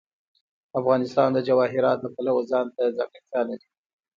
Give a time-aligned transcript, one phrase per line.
[0.79, 3.67] افغانستان د جواهرات د پلوه ځانته ځانګړتیا لري.